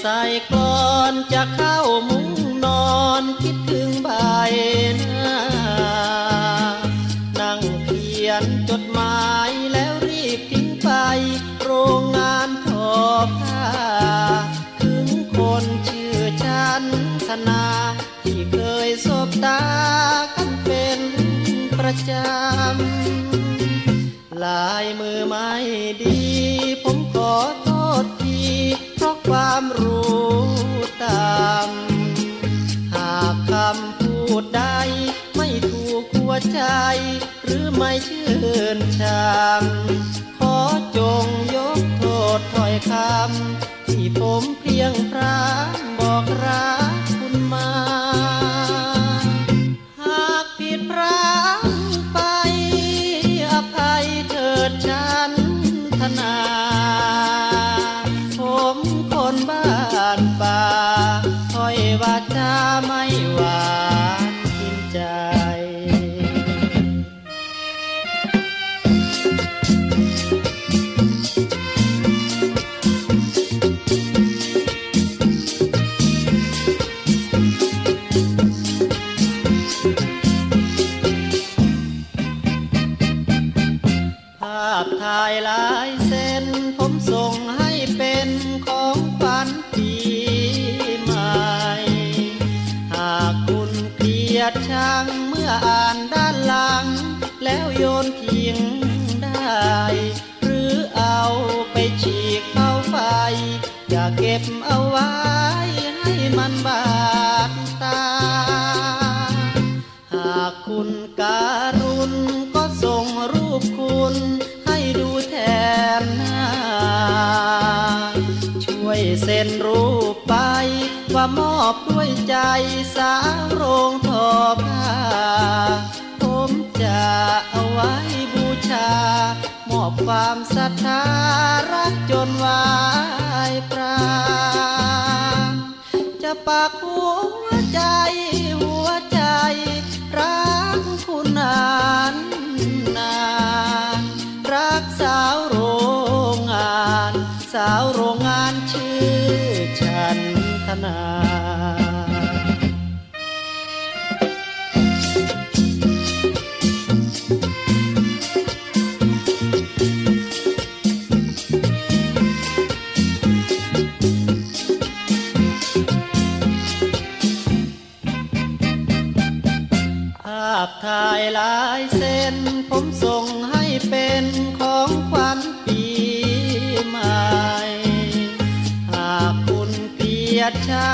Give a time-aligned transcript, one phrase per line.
[0.00, 0.20] ใส่
[0.52, 2.28] ก่อนจะเข้ามุ้ง
[2.64, 4.08] นอนคิดถึงใบ
[4.98, 5.40] หน้า
[7.40, 10.90] นั่งเขียนจดหมายแล้วรีบทิ้งไป
[11.62, 12.92] โรงงานทอ
[13.38, 13.68] ผ้า
[14.82, 16.84] ถึงคนชื่อฉัน
[17.26, 17.64] ธนา
[18.24, 19.62] ที่เคยสบตา
[20.36, 21.00] กันเป็น
[21.78, 25.50] ประจำลายมือไม่
[26.02, 26.18] ดี
[26.82, 27.70] ผมขอโท
[28.02, 28.04] ษ
[29.28, 30.28] ความรู้
[31.04, 31.68] ตาม
[32.94, 34.62] หากคำพูดใด
[35.36, 36.62] ไม่ถูกหัวใจ
[37.44, 38.30] หรือไม่ชื่
[38.76, 39.00] นช
[39.60, 39.62] ม
[40.38, 40.56] ขอ
[40.96, 42.04] จงยกโท
[42.38, 47.70] ษถ้อยคำที่ผมเพียงพรามบอกรักคุณมา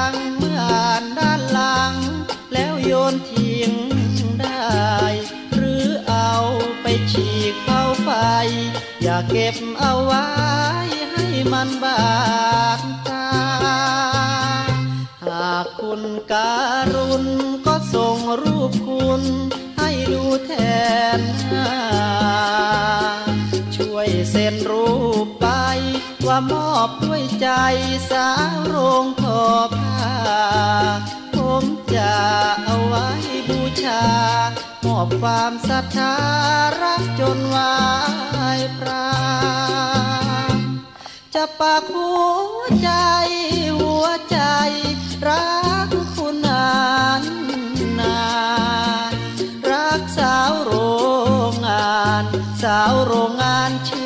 [0.00, 1.94] ังเมื่ออ่านด้านหลัง
[2.52, 3.72] แล้วโยนทิ้ง
[4.40, 4.98] ได้
[5.54, 6.32] หรือเอา
[6.82, 8.10] ไปฉีกเข้าไฟ
[9.02, 10.28] อย่าเก็บเอาไว้
[11.12, 12.02] ให้มันบา
[12.78, 13.28] ดตา
[15.24, 16.54] หากคุณกา
[16.94, 17.24] รุณ
[17.66, 19.22] ก็ส่งรูปคุณ
[19.78, 20.52] ให้ดูแท
[21.18, 21.20] น
[21.52, 21.70] น้า
[23.76, 24.88] ช่วยเซ็นรู
[25.24, 25.46] ปไป
[26.26, 27.48] ว่ามอบด้วยใจ
[28.10, 29.42] สาวโรงทอ
[29.76, 30.02] ผ้า
[31.34, 31.64] ผม
[31.94, 32.14] จะ
[32.64, 33.08] เอาไว้
[33.48, 34.04] บูชา
[34.84, 36.14] มอบความศรัทธา
[36.82, 37.76] รักจนวา
[38.58, 39.08] ยปรา
[41.34, 42.12] จะปากหั
[42.56, 42.90] วใจ
[43.78, 44.38] หัวใจ
[45.28, 45.46] รั
[45.86, 46.72] กคุณนา
[47.20, 47.22] น
[48.00, 48.20] นา
[49.10, 49.12] น
[49.70, 50.72] รักสาวโร
[51.50, 52.24] งงาน
[52.62, 54.03] สาวโรงงานชื่อ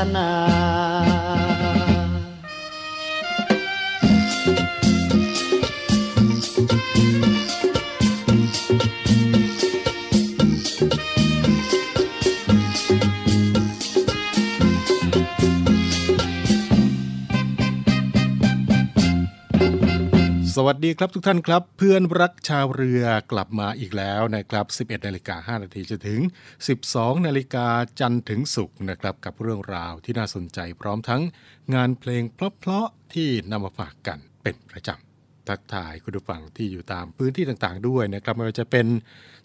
[0.00, 1.09] นธนา
[20.66, 26.20] วัสดีครับทุกท่านครับ เพื่อนรักชาวเรือกลับมาอีกแล้วนะครับ 11นาฬิกา5นาทีจะถึง
[26.72, 27.66] 12นาฬิกา
[28.00, 31.22] จันทร์ถึงศุกร์นะครับ กับเรื่องราวที่น่าสนใจพร้อมทั้ง
[31.74, 38.86] งานเพลงเพลาะๆที่นำมาฝากกันเป็นประจำทักทายคุณผู้ฟังที่อยู่ตามพื้นที่ต่างๆ ด้วยนะครับไม่ว่าจะเป็น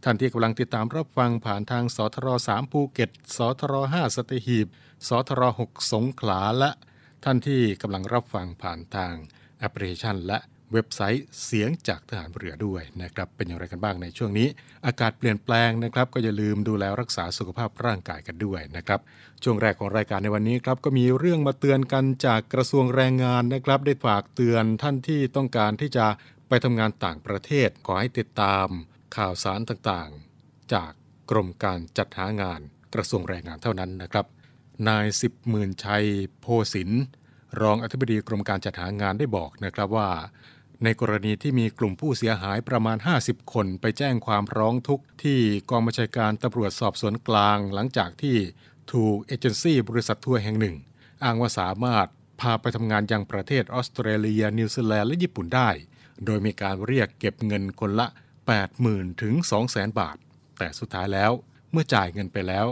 [0.04, 4.68] ท่านที่กำลังติดตามรับฟังผ่านทางสทร3ภูเก็ตสทร5สตีหีบ
[5.08, 6.72] สทร6สงขลาและ
[7.24, 9.14] ท่านที่กำลังรับฟังผ่านทาง
[9.60, 10.40] แอปพลิเคชันและ
[10.76, 14.48] เว็บไซต์เสียงจากทหารเรือด้วยนะครับเป็นอย่างไรกันบ้างในช่วงนี้
[14.86, 19.00] อากาศเปลี่ยนแปลงนะครับ ก็อย่าลืมดูแลรักษาสุขภาพร่างกายกันด้วยนะครับ
[19.44, 26.06] ช่วงแรกของรายการในวันนี้ครับก็มีเรื่องมาเตือนกันจากกระทรวงแรงงานนะครับ ได้ฝากเตือนท่านที่ต้องการที่จะ
[26.48, 28.68] ไปทำงานต่างประเทศ ขอให้ติดตาม
[29.18, 30.92] ข่าวสารต่างๆ จาก
[31.32, 32.62] กรมการจัดหางาน
[32.94, 34.26] กระทรวงแรงงานเท่านั้นนะครับ
[34.88, 36.06] นายสิบหมื่นชัย
[36.40, 36.92] โพสิน
[37.62, 40.10] รองอธิบดีกรมการจัดหางานได้บอกนะครับว่า
[40.84, 45.40] ในกรณีที่มีกลุ่มผู้เสียหายประมาณ 50 คนไปแจ้งความร้องทุกข์ที่
[45.70, 48.38] กองบัญชาการตำรวจสอบสวนกลางหลังจากที่
[48.94, 50.76] ถูกเอเจนซี่บริษัททัวร์แห่งหนึ่ง
[51.24, 52.08] อ้างว่าสามารถ
[52.42, 55.70] พาไปทำงานยังประเทศออสเตรเลีย นิวซีแลนด์และญี่ปุ่นได้
[56.26, 58.08] โดยมีการเรียกเก็บเงินคนละ
[58.64, 59.34] 80,000 ถึง
[59.68, 60.18] 200,000 บาท
[60.58, 61.32] แต่สุดท้ายแล้ว
[61.72, 62.68] เมื่อจ่ายเงินไปแล้ว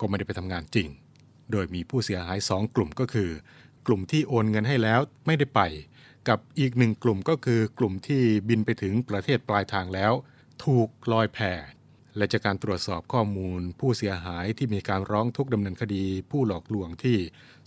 [0.00, 0.88] ก็ไม่ได้ไปทำงานจริง
[1.52, 3.30] โดยมีผู้เสียหาย 2 กลุ่มก็คือ
[3.86, 5.60] กลุ่มที่โอนเงินให้แล้วไม่ได้ไป
[6.28, 10.12] กับอีกหนึ่งกลุ่มก็คือกลุ่มที่บินไปถึงประเทศปลายทางแล้ว
[10.64, 11.38] ถูกลอยแพ
[12.16, 17.18] และจากการตรวจสอบข้อมูล ผู้เสียหายที่มีการร้องทุกข์ดำเนินคดี ผู้หลอกลวงที่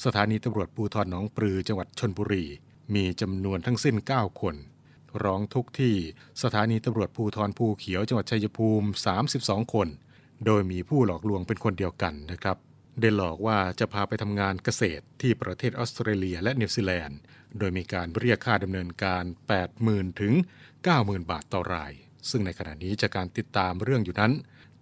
[0.03, 2.45] สถานีตำรวจภูธรหนองปลือจังหวัดชนบุรี
[2.95, 4.55] มีจำนวนทั้งสิ้น 9 คน
[5.23, 5.95] ร้องทุกข์ที่
[6.43, 8.87] สถานีตำรวจภูธรภูเขียวจังหวัดชัยภูมิ
[9.31, 9.87] 32 คน
[10.45, 12.57] โดยมีผู้หลอกลวงเป็นคนเดียวกันนะครับ
[12.99, 17.19] ได้หลอกว่าจะพาไปทำงานเกษตรที่ประเทศออสเตรเลียและนิวซีแลนด์
[17.57, 19.23] โดยมีการเรียกค่าดำเนินการ
[19.71, 20.33] 80,000 ถึง
[20.81, 21.91] 90,000 บาทต่อราย
[22.29, 24.33] ซึ่งในขณะนี้จากการติดตามเรื่องอยู่นั้น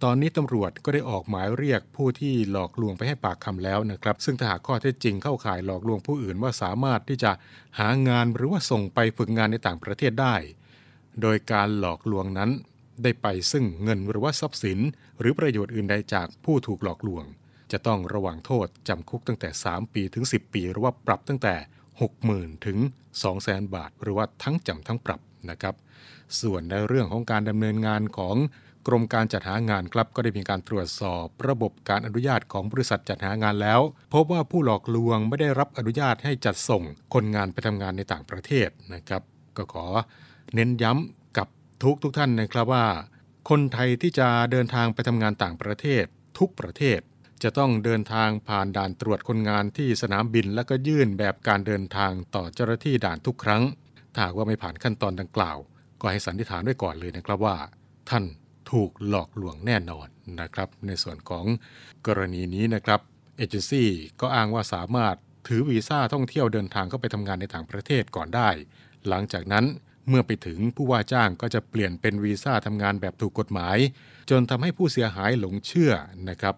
[0.02, 7.32] ตอนนี้ตำรวจก็ได้ออกหมายเรียกผู้ที่หลอกลวงไปให้ปากคำแล้วนะครับ ซึ่งถ้าหากข้อเท็จจริงเข้าข่ายหลอกลวงผู้อื่นว่าสามารถที่จะ
[7.78, 10.36] หางานหรือว่าส่งไปฝึกงานในต่างประเทศได้
[11.22, 12.50] โดยการหลอกลวงนั้น
[13.02, 14.78] ได้ไปซึ่งเงินหรือว่าทรัพย์สิน
[15.20, 17.24] หรือประโยชน์อื่นใดจากผู้ถูกหลอกลวง
[17.72, 21.54] จะต้องระวังโทษจำคุกตั้งแต่ 3 ปีถึง 10 ปี หรือว่าปรับตั้งแต่
[22.08, 22.78] 60,000 ถึง
[23.26, 25.20] 200,000 บาท หรือว่าทั้งจำทั้งปรับ
[25.50, 25.74] นะครับ
[26.40, 28.36] ส่วนในเรื่องของการดำเนินงานของ
[28.86, 33.80] กรมการจัดหางานครับก็ได้มีการตรวจสอบ ระบบการอนุญาตของบริษัทจัดหางานแล้ว
[34.14, 36.82] พบว่าผู้หลอกลวงไม่ได้รับอนุญาตให้จัดส่ง
[37.14, 39.22] คนงานไปทำงานในต่างประเทศนะครับ
[39.56, 39.86] ก็ขอ
[40.54, 41.48] เน้นย้ำกับ
[41.82, 42.86] ทุกทุกท่านนะครับว่า
[43.50, 46.04] คนไทยที่จะเดินทางไปทำงานต่างประเทศ
[46.38, 47.00] ทุกประเทศ
[47.42, 53.62] จะต้องเดินทางผ่านด่านตรวจคนงานที่สนามบิน แล้วก็ยื่นแบบการเดินทางต่อเจ้าหน้าที่ด่านทุกครั้ง
[54.14, 55.58] ถ้าว่าไม่ผ่านขั้นตอนดังกล่าว
[56.00, 57.56] ก็ให้สันนิษฐานไว้ก่อนเลยนะครับว่า
[58.10, 58.24] ท่าน
[58.70, 60.06] ถูกหลอกลวงแน่นอน
[60.40, 61.44] นะครับ ในส่วนของ
[62.06, 63.00] กรณีนี้นะครับ
[63.36, 63.88] เอเจนซี่
[64.20, 65.16] ก็อ้างว่าสามารถ
[65.48, 68.48] ถือวีซ่าท่องเที่ยวเดินทางเข้าไปทำงานในต่างประเทศก่อนได้
[69.08, 69.64] หลังจากนั้น
[70.08, 73.76] เมื่อไปถึงผู้ว่าจ้างก็จะเปลี่ยนเป็นวีซ่าทำงานแบบถูกกฎหมาย
[74.30, 75.92] จนทำให้ผู้เสียหายหลงเชื่อ
[76.28, 76.54] นะครับ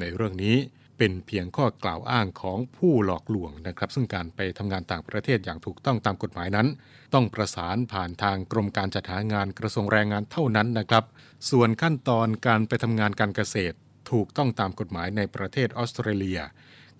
[0.00, 0.56] ในเรื่องนี้
[0.98, 6.68] เป็นเพียงข้อกล่าวอ้างของผู้หลอกลวงนะครับ ซึ่งการไปทำงานต่างประเทศอย่างถูกต้องตามกฎหมายนั้น
[7.14, 11.04] ต้องประสานผ่านทางกรมการจัดหางานกระทรวงแรงงานเท่านั้นนะครับ
[11.50, 13.76] ส่วนขั้นตอนการไปทำงานการเกษตร
[14.10, 16.40] ถูกต้องตามกฎหมายในประเทศออสเตรเลีย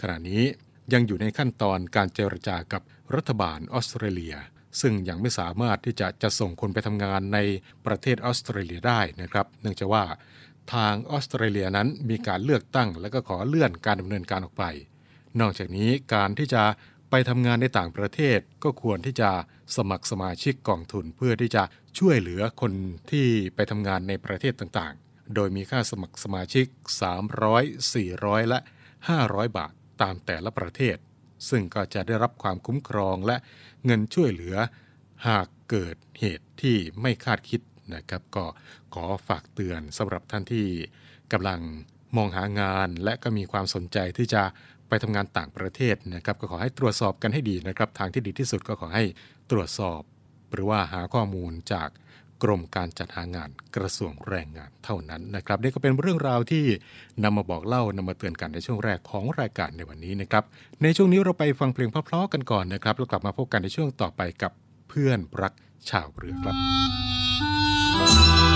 [0.01, 0.45] ขณะนี้
[0.93, 2.83] ยังอยู่ในขั้นตอนการเจรจากับ
[3.15, 4.37] รัฐบาลออสเตรเลีย
[4.81, 7.39] ซึ่งยังไม่สามารถที่จะจะส่งคนไปทำงานใน
[7.87, 10.05] ประเทศออสเตรเลียได้นะครับ เนื่องจากว่า
[10.75, 14.65] ทางออสเตรเลียนั้นมีการเลือกตั้ง และก็ขอเลื่อนการดำเนินการออกไป
[15.41, 16.63] นอกจากนี้การที่จะ
[17.11, 19.31] ไปทำงานในต่างประเทศก็ควรที่จะ
[19.77, 21.63] สมัครสมาชิกกองทุนเพื่อที่จะ
[21.99, 22.73] ช่วยเหลือคน
[23.11, 26.67] ที่ไปทำงานในประเทศต่างๆ โดยมีค่าสมัครสมาชิก
[27.33, 28.59] 300 400 และ
[29.09, 30.97] 500 บาทตามแต่ละประเทศ
[31.49, 33.37] ซึ่งก็จะได้รับความคุ้มครองและ
[33.85, 34.57] เงินช่วยเหลือ
[35.29, 37.61] หากเกิดเหตุที่ไม่คาดคิด
[37.95, 38.45] นะครับ ก็
[38.95, 40.67] ขอฝากเตือนสำหรับท่านที่
[41.33, 41.61] กำลัง
[42.17, 44.43] มองหางาน และก็มีความสนใจที่จะ
[44.89, 49.05] ไปทำงานต่างประเทศนะครับ ก็ขอให้ตรวจสอบกันให้ดีนะครับ ทางที่ดีที่สุดก็ขอให้
[49.51, 50.01] ตรวจสอบ
[50.53, 51.89] หรือว่าหาข้อมูลจาก
[52.43, 56.65] กรมการจัดหางานกระทรวงแรงงานเท่านั้นนะครับนี่ก็เป็นเรื่องราวที่
[57.25, 60.45] นำมาบอกเล่านำมาเตือนกันในช่วงแรกของรายการในวันนี้นะครับ
[60.83, 64.53] ในช่วงนี้เราไปฟังเพลงเพราะๆกันก่อนนะครับ แล้วกลับมาพบกันในช่วงต่อไปกับ
[64.89, 65.53] เพื่อนรัก
[65.91, 66.57] ชาวเรือครับ
[67.93, 68.52] เ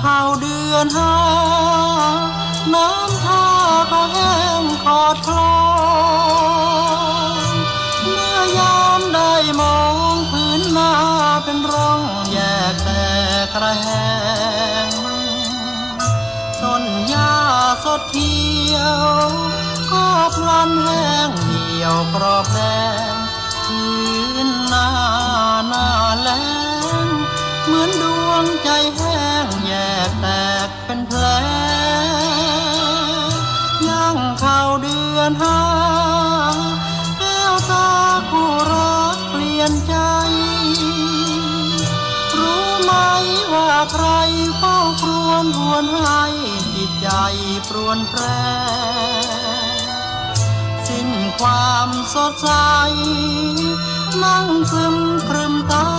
[0.00, 1.16] เข้าเดือนห้า
[2.74, 3.46] น้ำท่า
[3.92, 5.56] ก็แห้งขอดคลอ
[8.02, 9.80] เมื่อยามได้มอ
[10.12, 10.92] งพื้นหน้า
[11.44, 12.38] เป็นร่องแย
[12.72, 13.04] กแต่
[13.54, 13.86] กระแห
[14.86, 14.88] ง
[16.62, 17.34] ต้นหญ้า
[17.84, 18.36] สดเขี
[18.74, 18.98] ยว
[19.90, 22.58] ก็พลันแห้งเหี่ยวกรอบแด
[23.12, 23.14] ง
[23.64, 23.90] พื้
[24.46, 24.88] นหน้า
[25.68, 25.86] หน้า
[26.20, 26.28] แล
[27.04, 27.06] ง
[27.66, 28.04] เหมือนด
[28.36, 29.72] วงใจแห้งแย
[30.08, 30.26] กแต
[30.66, 31.24] กเป็นแผล
[33.88, 35.60] ย่างเข้าเดือนห้า
[37.18, 37.90] แก้วตา
[38.30, 39.96] คู่รักเปลี่ยนใจ
[42.38, 42.92] รู้ไหม
[43.52, 44.06] ว่าใคร
[44.58, 46.22] เฝ้าครวญหวนให้
[46.74, 47.08] จิตใจ
[47.68, 48.24] ปรวนแปร
[50.88, 52.50] สิ้นความสดใส
[54.24, 54.96] นั่งซึม
[55.28, 55.90] ครึมใต้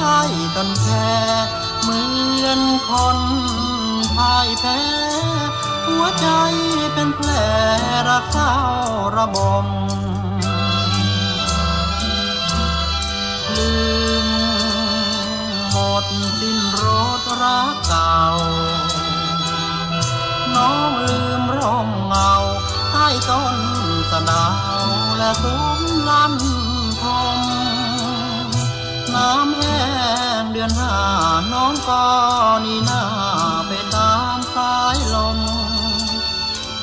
[0.55, 2.05] ต้นแค่ เหมื
[2.45, 3.19] อนคน
[4.15, 4.81] พ่ายแพ้
[5.87, 6.27] หัวใจ
[6.93, 7.29] เป็นแผล
[8.09, 8.55] รักเศร้า
[9.17, 9.67] ระบม
[13.55, 13.71] ลื
[14.25, 14.27] ม
[15.71, 16.05] หมด
[16.39, 16.85] สิ้นร
[17.19, 18.19] สรักเก่า
[20.55, 22.33] น้องลืมร่มเงา
[22.91, 23.55] ใต้ต้น
[24.11, 24.47] สะดา
[24.85, 26.33] วและซุ้มลัน
[29.17, 29.83] น้ำแห้
[30.41, 30.95] งเดือนห้า
[31.53, 32.05] น้องก็
[32.65, 33.03] นี่นา
[33.67, 35.39] ไปตามสายลม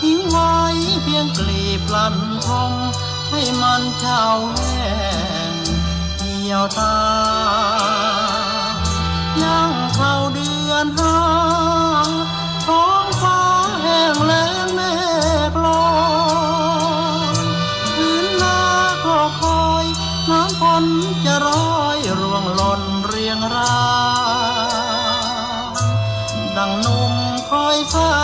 [0.00, 0.54] ทิ้งไว้
[1.02, 2.72] เพียงกลีบลันทม
[3.30, 4.24] ให้มันเฉา
[4.56, 4.92] แห้
[5.52, 5.54] ง
[6.18, 6.98] เหี่ยวตา
[9.42, 11.18] ย่างเข้าเดือนห้า
[12.66, 13.40] ท้องฟ้า
[13.82, 14.80] แห้งแล้งเม
[27.62, 28.16] อยเฝ้า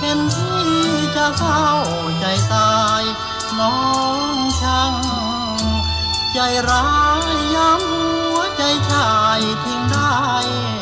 [0.00, 0.64] เห็นที่
[1.16, 1.64] จะเศร้า
[2.20, 3.04] ใจตาย
[3.58, 3.78] น้อ
[4.16, 4.94] งช่าง
[6.32, 6.38] ใจ
[6.70, 6.88] ร้า
[7.32, 10.79] ยย้ำหัวใจชายทิ้งได้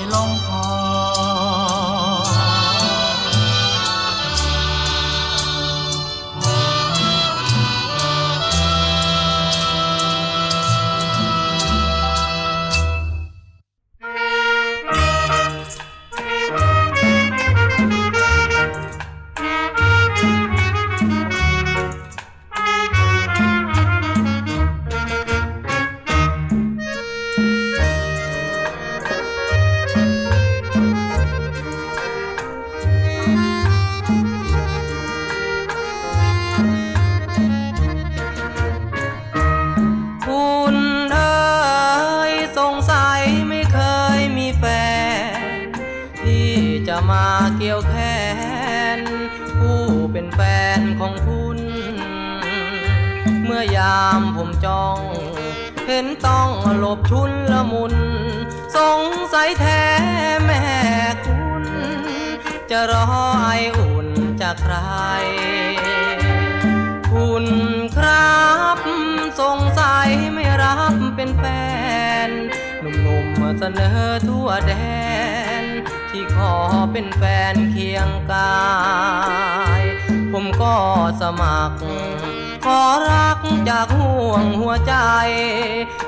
[84.29, 84.95] วงหัวใจ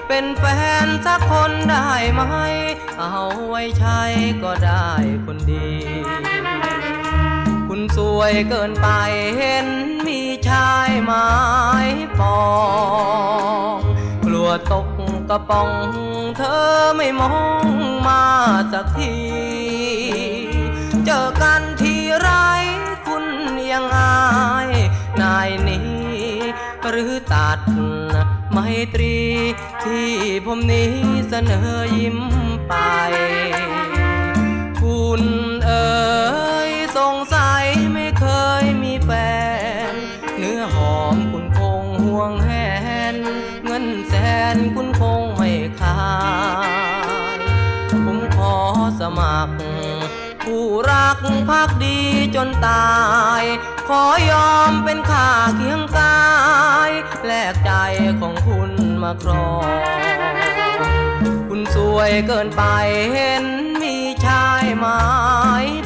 [0.08, 0.44] เป็นแฟ
[0.84, 2.22] นสักคนได้ไหม
[2.98, 3.16] เอา
[3.48, 4.00] ไว้ใช้
[4.42, 4.90] ก็ได้
[5.24, 5.70] คนดี
[7.68, 8.88] คุณสวยเกินไป
[9.38, 9.68] เห็น
[10.06, 11.30] มีชายไม้
[12.18, 12.40] ปอ
[13.76, 13.78] ง
[14.26, 14.88] กลัวตก
[15.28, 15.70] กระป๋อง
[16.36, 16.64] เธอ
[16.96, 17.34] ไม่มอ
[17.64, 17.66] ง
[18.06, 18.24] มา
[18.72, 19.14] สักที
[21.04, 22.30] เจอกันทีไร
[23.06, 23.24] คุณ
[23.72, 24.20] ยังอา
[24.66, 24.68] ย
[25.20, 25.90] นายนี้
[26.90, 27.58] หรือตัด
[28.94, 29.18] ตรี
[29.84, 30.10] ที่
[30.46, 30.92] ผมนี้
[31.28, 32.18] เสนอยิ้ม
[32.68, 32.74] ไป
[34.80, 35.22] คุณ
[35.66, 35.90] เอ๋
[36.68, 38.24] ยสงสัยไม่เค
[38.62, 39.10] ยมีแฟ
[39.90, 39.92] น
[40.36, 42.50] เนื้อหอมคุณคงห่วงแห
[43.14, 43.16] น
[43.64, 44.14] เงินแส
[44.54, 45.50] นคุณคงไม่
[45.80, 46.00] ขา
[47.36, 47.38] ย
[48.04, 48.56] ผมขอ
[49.00, 49.54] สมัคร
[50.44, 51.98] ผู้รักพักดี
[52.34, 52.90] จนตา
[53.40, 53.42] ย
[53.88, 56.20] ขอยอมเป็นข้าเคียงกา
[56.88, 56.90] ย
[57.26, 57.72] แลกใจ
[58.20, 58.59] ของคุณ
[59.02, 59.80] มาครอง
[61.48, 62.62] คุณสวยเกินไป
[63.12, 63.44] เห็น
[63.82, 65.02] มีชายไม้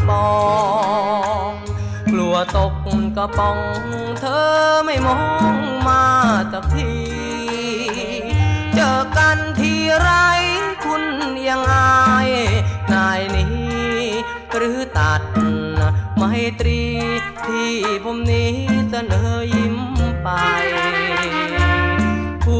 [0.09, 0.31] ปอ
[1.49, 1.53] ง
[2.13, 2.75] กลัวตก
[3.17, 3.59] กระป๋อง
[4.21, 4.47] เธอ
[4.85, 5.23] ไม่มอ
[5.55, 5.57] ง
[5.89, 6.05] มา
[6.53, 6.93] สักที
[8.75, 10.11] เจอกันทีไร
[10.85, 11.05] คุณ
[11.49, 12.31] ยังอาย
[12.93, 13.49] นายนี้
[14.57, 15.23] หรืรือตัด
[16.17, 16.23] ไม
[16.61, 16.83] ตรี
[17.47, 17.73] ที่
[18.05, 18.53] ผมนี้
[18.91, 19.77] เสนอยิ้ม
[20.23, 20.29] ไป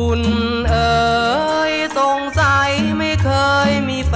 [0.07, 0.25] คุณ
[0.71, 1.05] เอ๋
[1.73, 3.31] ยสงสัยไม่เค
[3.69, 4.15] ยมีแฟ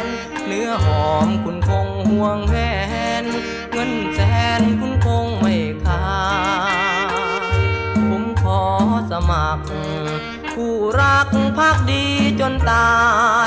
[0.00, 0.02] น
[0.46, 2.54] เนื้อหอมคุณคงห่วงแห
[3.22, 3.24] น
[3.72, 4.20] เงินแส
[4.60, 5.54] นคุณคงไม่
[5.84, 6.06] ขา
[7.50, 7.56] ย
[8.08, 8.62] ผมขอ
[9.10, 9.64] สมัคร
[10.54, 11.28] ผู้รัก
[11.58, 12.04] พักดี
[12.40, 12.96] จนตา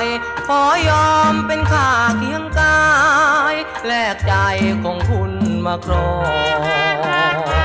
[0.01, 0.03] ย
[0.48, 2.86] ขอยอมเป็นข้าเคียงกา
[3.53, 3.55] ย
[3.86, 4.34] แลกใจ
[4.84, 5.31] ของคุณ
[5.65, 6.10] มาครอ
[7.62, 7.64] ง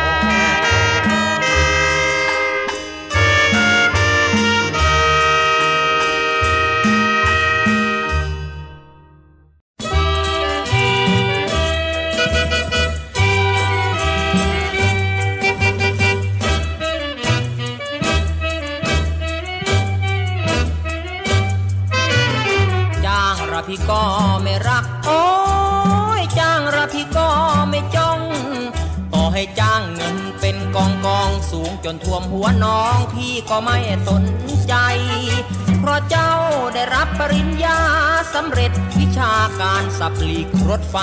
[40.91, 40.97] ไฟ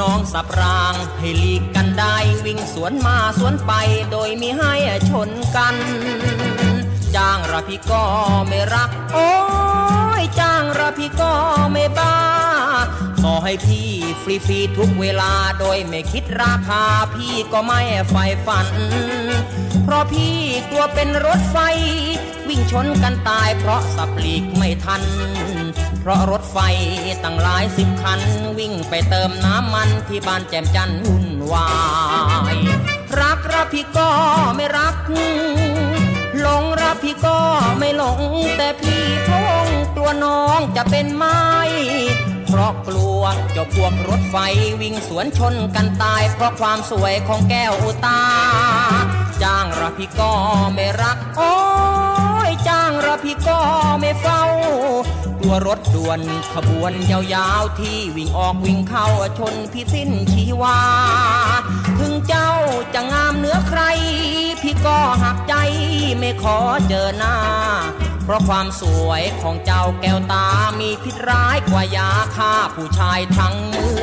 [0.00, 3.72] น้องสับรางให้หลีกกันได้วิ่งสวนมาสวนไป
[4.10, 4.74] โดยมีให้
[5.10, 5.76] ชนกัน
[7.16, 8.04] จ้างระพี่ก็
[8.48, 9.30] ไม่รัก โอ้
[10.20, 11.32] ยจ้างระพี่ก็
[11.72, 12.16] ไม่บ้า
[13.20, 13.90] ขอให้พี่
[14.22, 16.82] ฟรีฟรีทุกเวลาโดยไม่คิดราคา
[17.14, 18.68] พี่ก็ไม่ใฝ่ฝัน
[19.84, 20.36] เพราะพี่
[20.70, 21.58] กลัวเป็นรถไฟ
[22.48, 25.02] วิ่งชนกันตายเพราะสับหลีกไม่ทัน
[26.00, 26.58] เพราะรถไฟ
[27.24, 28.20] ตั้งหลายสิบคัน
[28.58, 31.70] วิ่งไปเติมน้ำมันที่บ้านแจ่มจันทน์วุ่นวา
[32.54, 32.56] ย
[33.20, 34.10] รักระพี่ก็
[34.56, 34.96] ไม่รัก
[36.40, 37.38] หลงรักพี่ก็
[37.78, 38.20] ไม่หลง
[38.56, 39.30] แต่พี่พ
[39.64, 41.40] งกลัวน้องจะเป็นไม้
[42.46, 44.36] เพราะกลัวเจ้าพวกรถไฟ
[44.80, 47.74] วิ่งสวนชนกันตาย เพราะความสวยของแก้ว
[48.06, 48.22] ตา
[49.42, 50.32] จ้างรักพี่ก็
[50.74, 51.54] ไม่รัก โอ้
[52.48, 53.58] ยจ้างรักพี่ก็
[54.00, 54.42] ไม่เฝ้า
[55.40, 56.20] กลัวรถด่วน
[56.54, 59.06] ขบวนยาวๆที่วิ่งออกวิ่งเข้า
[59.38, 60.78] ชนพี่สิ้นชีวา
[61.98, 62.52] ถึงเจ้า
[62.94, 63.82] จะงามเหนือใคร
[64.62, 65.54] พี่ก็หักใจ
[66.18, 67.36] ไม่ขอเจอหน้า
[68.24, 70.46] เพราะความสวยของเจ้าแก้วตา
[70.80, 73.96] มีพิษร้ายกว่ายาฆ่าผู้ชายทั้งมือ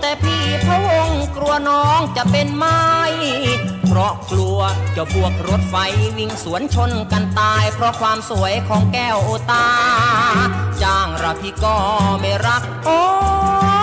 [0.00, 2.80] แต่พี่พะวงกลัวน้องจะเป็นไม้
[3.86, 4.58] เพราะกลัว
[4.92, 5.76] เจ้าพวกรถไฟ
[6.18, 9.18] วิ่งสวนชนกันตาย เพราะความสวยของแก้ว
[9.50, 9.68] ตา
[10.82, 11.76] จ้างระพี่ก็
[12.20, 13.02] ไม่รัก โอ้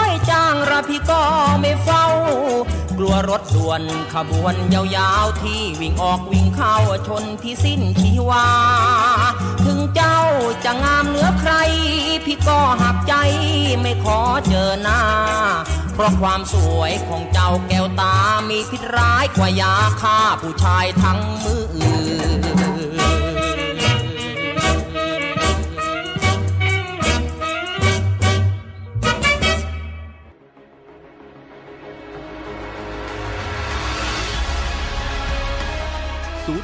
[0.09, 1.21] ยจ้างระพี่ก็
[1.61, 2.05] ไม่เฝ้า
[2.97, 3.81] กลัวรถด่วน
[4.13, 6.75] ขบวนยาวๆที่วิ่งออกวิ่งเข้า
[7.07, 8.47] ชนพี่สิ้นชีวา
[9.65, 10.19] ถึงเจ้า
[10.63, 11.53] จะงามเหนือใคร
[12.25, 13.13] พี่ก็หักใจ
[13.81, 15.01] ไม่ขอเจอหน้า
[15.93, 18.15] เพราะความสวยของเจ้าแก้วตา
[18.49, 21.63] มีพิษร้ายกว่ายาฆ่าผู้ชายทั้งมือ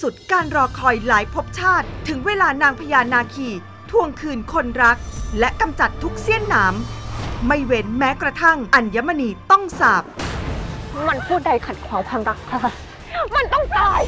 [0.00, 3.48] สุดการรอคอยหลายภพชาติ ถึงเวลานางพญานาคี
[3.90, 4.96] ทวงคืนคนรัก
[5.38, 6.74] และกำจัดทุกเสี้ยนหนาม
[7.46, 10.04] ไม่เว้นแม้กระทั่งอัญมณีต้องสาบ
[11.08, 12.38] มันพูดใดขัดขวางความรัก
[13.34, 14.00] มันต้องตาย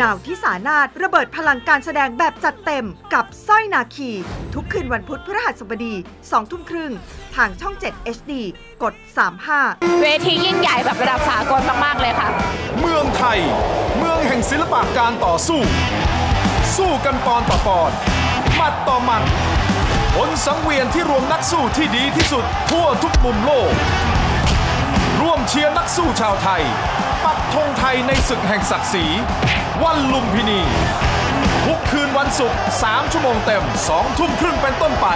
[0.00, 4.10] นาวที่สานาฏระเบิดพลังการแสดงแบบจัดเต็มกับสร้อยนาคี
[4.54, 6.92] ทุกคืนวันพุธพฤหัสบดี2ทุ่มครึ่ง
[7.36, 8.32] ทางช่อง 7 HD
[8.82, 8.94] กด
[9.48, 12.28] 35 เวทียิ่งใหญ่แบบระดับสากลมากๆเลยค่ะ
[12.80, 13.38] เมืองไทย
[13.98, 15.60] เมืองแห่งศิลปะการต่อสู้
[16.76, 17.90] สู้กันปอนต่อปอน
[18.56, 19.22] หมัดต่อหมัด
[20.14, 23.70] ผลสังเวียนที่รวมนักสู้ที่ดีที่สุดทั่วทุกมุมโลก
[25.20, 26.62] ร่วมเชียร์นักสู้ชาวไทย
[27.24, 29.06] ปักธงไทยในศึกแห่งศักดิ์ศรี
[29.82, 30.60] วันลุมพินี
[31.64, 35.06] ทุกคืนวันศุกร์3ชั่วโมงเต็ม 2 ทุ่มครึ่งเป็นต้นไป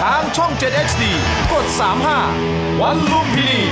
[0.00, 1.04] ทางช่อง 7 HD
[1.52, 1.66] กด
[2.24, 3.62] 35 วันลุมพินี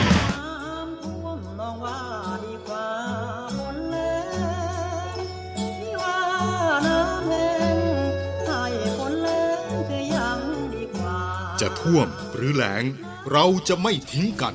[11.60, 12.84] จะท่วมหรือแหลง
[13.32, 14.54] เราจะไม่ทิ้งกัน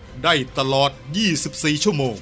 [0.23, 0.91] ได้ตลอด
[1.37, 2.17] 24 ชั่วโมง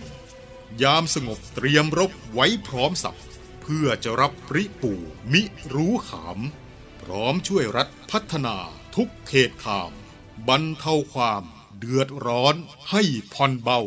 [0.84, 3.20] ยามสงบเตรียมรบไว้พร้อมสับ
[3.62, 4.94] เพื่อจะรับปริปู
[5.32, 5.42] มิ
[5.74, 6.40] รู้ขาม
[7.02, 8.56] พร้อมช่วยรัฐพัฒนา
[8.96, 9.92] ทุกเขตขาม
[10.48, 11.44] บรรเทาความ
[11.80, 12.56] เดือดร้อน
[12.90, 13.80] ให้ผ่อนเบา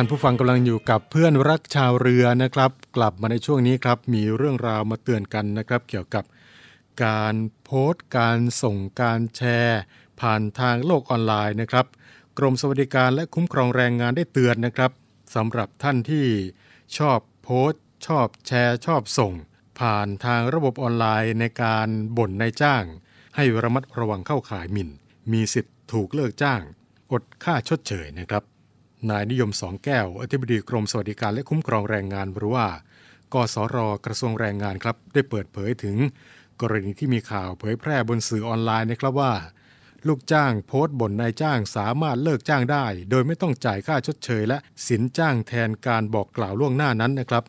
[0.00, 6.24] านผู้ฟังกำลังอยู่กับเพื่อนรักชาวเรือนะครับ กลับมาในช่วงนี้ครับ มีเรื่องราวมาเตือนกันนะครับ เกี่ยวกับ
[7.04, 7.34] การ
[7.64, 9.80] โพสต์การส่งการแชร์
[10.20, 11.86] ผ่านทางโลกออนไลน์นะครับ
[12.38, 14.90] กรมสวัสดิการและคุ้มครองแรงงานได้เตือนนะครับ
[15.34, 16.26] สำหรับท่านที่
[16.98, 19.32] ชอบโพสต์ ชอบแชร์ ชอบส่ง
[19.80, 22.84] ผ่านทางระบบออนไลน์ในการบ่นนายจ้าง
[23.36, 24.90] ให้ระมัดระวังเข้าข่ายหมิ่น
[25.32, 26.60] มีสิทธิ์ถูกเลิกจ้าง
[27.12, 28.44] อดค่าชดเชยนะครับ
[29.08, 32.66] นายนิยมสองแก้ว อธิบดีกรมสวัสดิการและคุ้มครองแรงงานหรือว่า
[33.34, 35.96] กสรกระทรวงแรงงานครับ ได้เปิดเผยถึง
[36.60, 39.32] กรณีที่มีข่าวเผยแพร่บนสื่อออนไลน์นะครับว่า
[40.06, 44.58] ลูกจ้างโพสต์บ่นนายจ้างสามารถเลิกจ้างได้ โดยไม่ต้องจ่ายค่าชดเชย และ
[44.88, 47.44] สินจ้างแทนการบอกกล่าวล่วงหน้านั้นนะครับ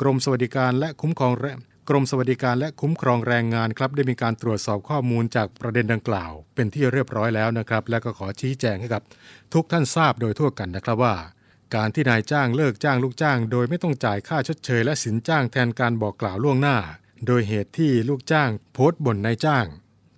[0.00, 9.02] กรมสวัสดิการและคุ้มครองแรง กรมสวัสดิการและคุ้มครองแรงงานครับได้มีการตรวจสอบข้อมูลจากประเด็นดังกล่าว เป็นที่เรียบร้อยแล้วนะครับ และก็ขอชี้แจงให้กับ
[9.52, 11.16] ทุกท่านทราบโดยทั่วกันนะครับว่า
[11.74, 16.76] การที่นายจ้างเลิกจ้างลูกจ้าง โดยไม่ต้องจ่ายค่าชดเชยและสินจ้างแทนการบอกกล่าวล่วงหน้า
[17.26, 19.66] โดยเหตุที่ลูกจ้าง โพสต์บ่นนายจ้าง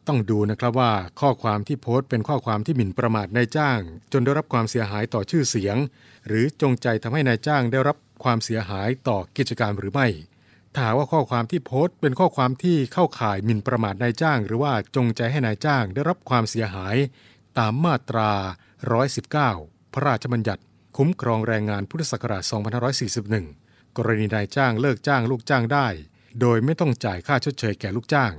[0.09, 3.81] ต้องดูนะครับว่าข้อความที่โพสต์เป็นข้อความที่หมิ่นประมาทนายจ้าง
[4.13, 5.77] จนได้รับความเสียหายต่อชื่อเสียง
[6.27, 10.09] หรือจงใจทำให้นายจ้างได้รับความเสียหายต่อกิจการหรือไม่
[10.75, 16.97] ถ้าหากว่าข้อความที่โพสต์เป็นข้อความที่เข้าข่ายหมิ่นประมาทนายจ้าง หรือว่าจงใจให้นายจ้างได้รับความเสียหาย
[17.59, 18.31] ตามมาตรา
[19.13, 20.63] 119 พระราชบัญญัติ
[20.97, 22.43] คุ้มครองแรงงานพุทธศักราช
[23.21, 25.89] 2541 กรณีนายจ้างเลิกจ้างลูกจ้างได้
[26.41, 28.33] โดยไม่ต้องจ่ายค่าชดเชยแก่ลูกจ้าง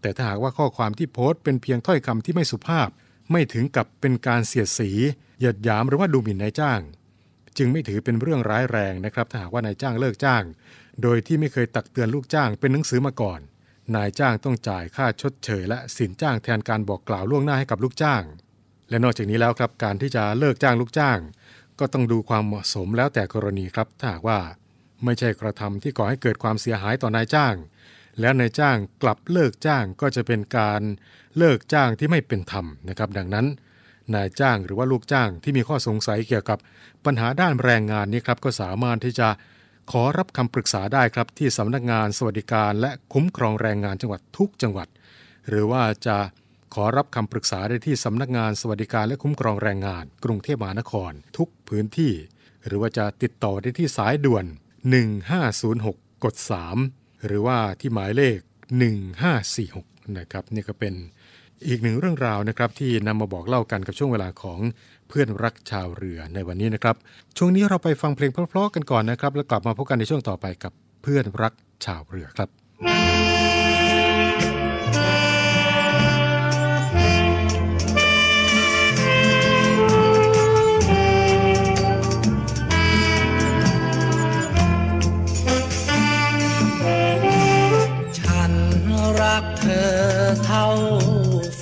[0.00, 2.88] แต่ถ้าหากว่าข้อความที่โพสต์เป็นเพียงถ้อยคำที่ไม่สุภาพ
[3.30, 4.90] ไม่ถึงกับเป็นการเสียดสี
[5.38, 6.80] เหยียดหยามหรือว่าดูหมิ่นนายจ้าง
[7.58, 10.42] จึงไม่ถือเป็นเรื่องร้ายแรงนะครับถ้าหากว่านายจ้างเลิกจ้าง
[11.02, 13.40] โดยที่ไม่เคยตักเตือนลูกจ้างเป็นหนังสือมาก่อน
[13.94, 18.22] นายจ้างต้องจ่ายค่าชดเชยและสินจ้างแทนการบอกกล่าวล่วงหน้าให้กับลูกจ้าง
[18.90, 21.18] และนอกจากนี้แล้วครับการที่จะเลิกจ้างลูกจ้าง
[21.78, 24.38] ก็ต้องดูความเหมาะสมแล้วแต่กรณีครับถ้าหากว่า
[25.04, 27.54] ไม่ใช่กระทำที่ก่อให้เกิดความเสียหายต่อนายจ้าง
[28.20, 30.82] แล้วนายจ้างกลับเลิกจ้างก็จะเป็นการ
[31.38, 33.46] เลิกจ้างที่ไม่เป็นธรรมนะครับ ดังนั้น
[34.14, 36.58] นายจ้างหรือว่าลูกจ้างที่มีข้อสงสัยเกี่ยวกับ
[37.04, 39.28] ปัญหาด้านแรงงานนี้ครับก็สามารถที่จะ
[39.90, 44.88] ขอรับคำปรึกษาได้ครับที่สำนักงานสวัสดิการและคุ้มครองแรงงานจังหวัดทุกจังหวัด
[45.48, 46.18] หรือว่าจะ
[46.74, 52.12] ขอรับคำปรึกษาได้ที่สำนักงานสวัสดิการและคุ้มครองแรงงาน กรุงเทพมหานคร ทุกพื้นที่
[52.66, 54.44] หรือว่าจะติดต่อได้ที่สายด่วน
[55.14, 56.34] 1506 กด
[56.80, 58.38] 3 หรือว่าที่หมายเลข
[59.28, 60.94] 1546 นะครับ นี่ก็เป็น
[61.68, 64.58] อีกหนึ่งเรื่องราวนะครับที่นำมาบอกเล่ากันกับช่วงเวลาของ
[65.08, 66.96] เพื่อนรักชาวเรือในวันนี้นะครับ
[67.36, 71.52] ช่วงนี้เราไปฟังเพลงเพราะๆกันก่อนนะครับ แล้วกลับมาพบกันในช่วงต่อไปกับเพื่อนรัก
[71.84, 72.48] ชาวเรือครับ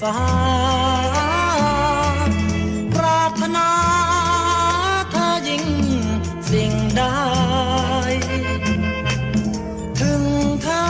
[0.00, 0.16] สา
[2.94, 3.70] ปรารถนา
[5.10, 5.64] เธอยิ่ง
[6.50, 7.02] สิ่งใด
[10.00, 10.22] ถึง
[10.62, 10.88] เธอ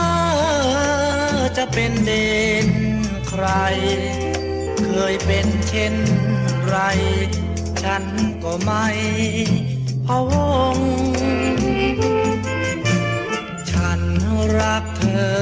[1.56, 2.28] จะเป็นเด่
[2.66, 2.68] น
[3.28, 3.44] ใคร
[4.78, 5.94] เคยเป็นเช่น
[6.66, 6.76] ไร
[7.82, 8.04] ฉัน
[8.44, 8.86] ก็ไม่
[10.06, 10.32] พะว
[10.76, 10.78] ง
[13.70, 14.00] ฉัน
[14.58, 15.34] รักเธอ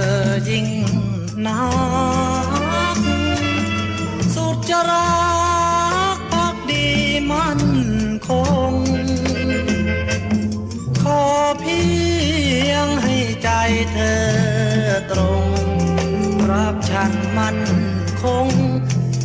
[0.50, 0.66] ยิ่ง
[1.46, 1.60] นั
[2.35, 2.35] ก
[4.90, 5.10] รั
[6.16, 6.86] กพักดี
[7.30, 7.62] มั่น
[8.28, 8.30] ค
[8.70, 8.72] ง
[11.02, 11.22] ขอ
[11.60, 11.82] เพี
[12.70, 13.48] ยงให้ใจ
[13.92, 14.22] เธอ
[15.10, 15.46] ตรง
[16.50, 17.58] รักฉันมั่น
[18.22, 18.46] คง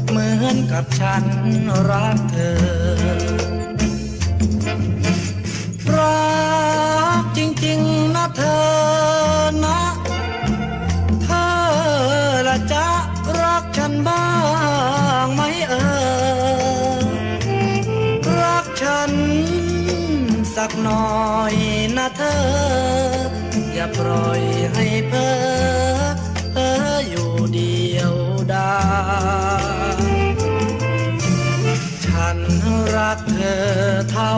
[0.09, 1.23] เหมือนกับฉัน
[1.89, 2.55] รักเธอ
[5.95, 6.21] รั
[7.21, 8.61] กจริงๆนะเธอ
[9.65, 9.81] นะ
[11.23, 11.47] เธอ
[12.47, 12.87] ละจะ
[13.41, 14.30] รักฉันบ้าง
[15.33, 15.73] ไหมเอ
[16.99, 17.01] อ
[18.39, 19.11] รักฉัน
[20.55, 21.09] สักหน่อ
[21.53, 21.55] ย
[21.97, 22.37] นะเธอ
[23.73, 24.41] อย่าปล่อย
[24.73, 25.33] ให้เพ้อ
[26.53, 28.13] เพ้ออยู่เดียว
[28.53, 28.75] ดา
[29.97, 30.01] ย
[32.05, 32.37] ฉัน
[32.95, 33.61] รักเธอ
[34.11, 34.33] เท่า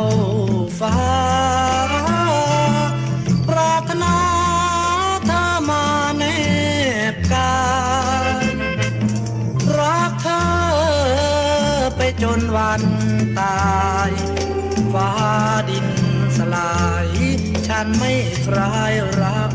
[0.79, 0.97] ฟ้า
[12.75, 12.87] วัน
[13.39, 14.11] ตาย
[14.93, 15.11] ฟ้า
[15.69, 15.87] ดิน
[16.37, 16.73] สลา
[17.05, 17.07] ย
[17.67, 18.13] ฉันไม่
[18.45, 19.51] คลายรัก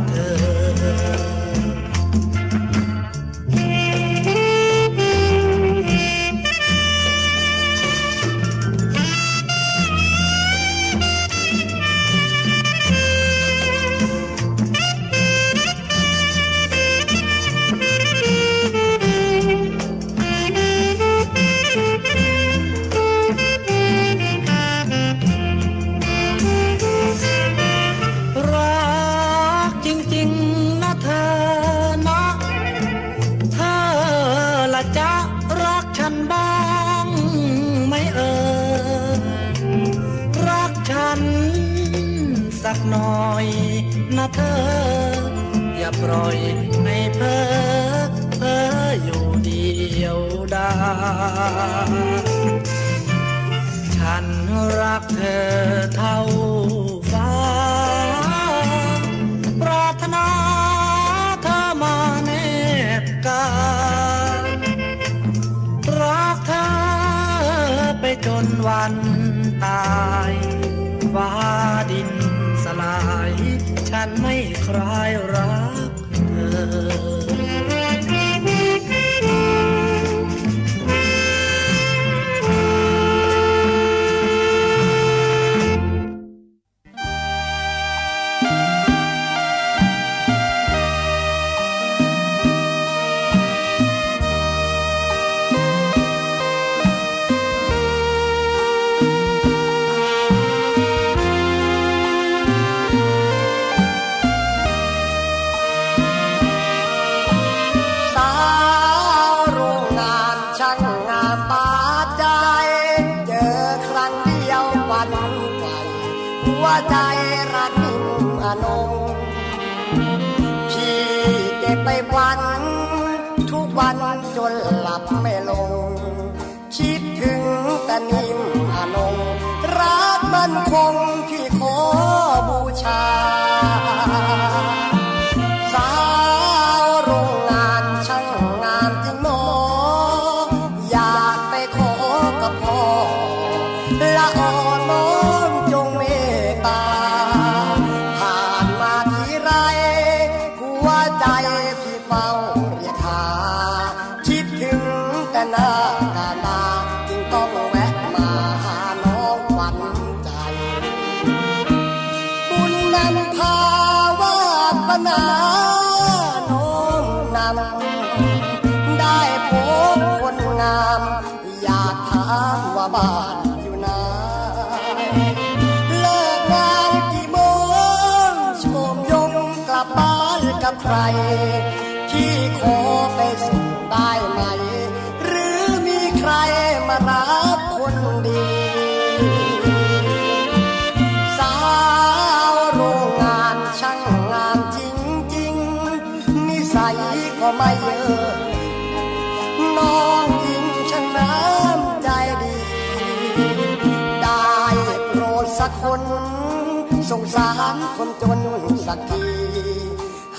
[207.34, 208.40] สารคนจน
[208.86, 209.26] สักที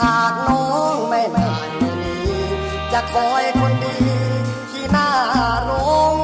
[0.01, 2.37] หากน้องไม่มาไม่นี้
[2.93, 3.97] จะคอยคนดี
[4.71, 5.09] ที่หน้า
[5.63, 5.71] โร
[6.15, 6.18] ง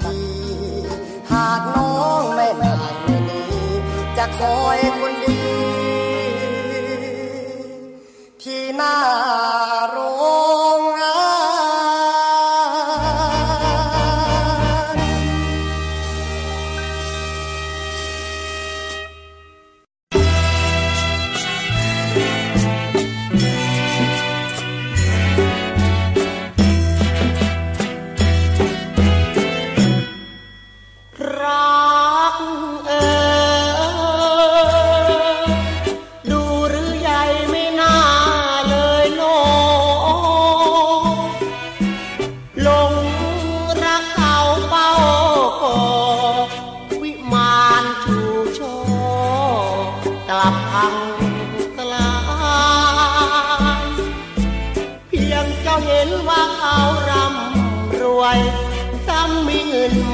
[0.00, 0.18] ที
[1.32, 3.42] หากน้องไม่ได้ไม่นี
[4.16, 5.40] จะคอยคนดี
[8.42, 8.96] ที่หน้า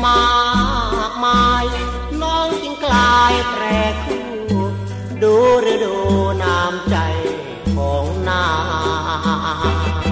[0.09, 1.65] มากมาย
[2.23, 3.65] น้องจึงกลายแปร
[4.05, 4.29] คู่
[5.23, 5.97] ดูหรือดู
[6.43, 6.97] น้ำใจ
[7.75, 8.49] ของนา
[10.03, 10.05] ง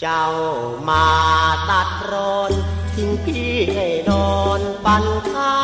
[0.00, 0.26] เจ้า
[0.88, 1.08] มา
[1.70, 2.52] ตัดรอน
[2.94, 5.59] ทิ้งพี่ให้นอนปันข้า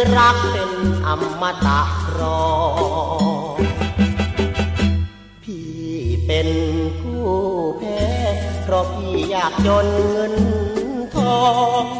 [0.00, 0.72] ือรักเป็น
[1.06, 1.08] อ
[1.40, 1.80] มตะ
[2.18, 2.42] รอ
[5.42, 5.70] พี่
[6.26, 6.48] เป็น
[7.00, 7.28] ผู้
[7.78, 8.02] แพ้
[8.62, 10.34] เพราะพี่อยากจนเงิน
[11.14, 11.40] ทอ
[11.82, 11.99] ง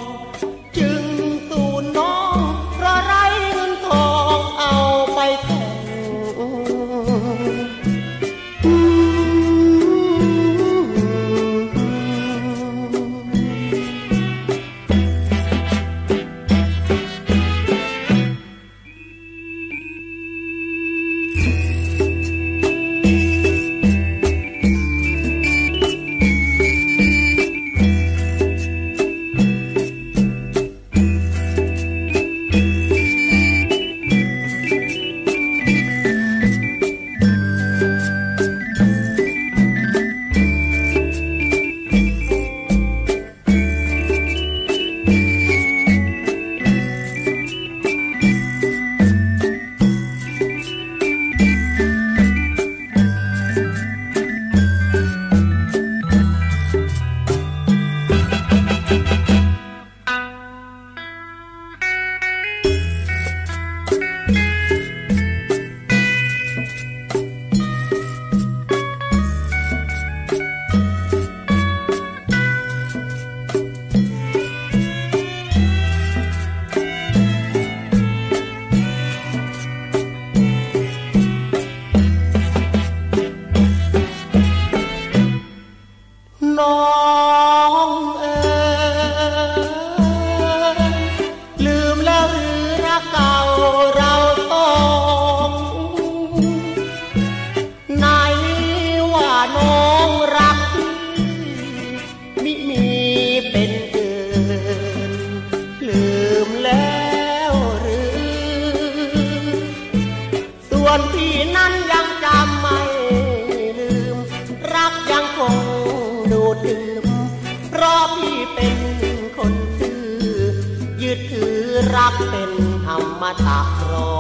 [123.23, 123.61] มตะ
[123.91, 124.13] รอ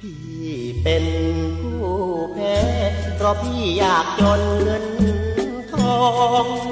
[0.00, 1.04] พี่เป็น
[1.60, 1.92] ผู้
[2.32, 2.58] แพ้
[3.16, 4.86] เพราะพี่อยากจนเงิน
[5.72, 6.00] ทอ
[6.44, 6.67] ง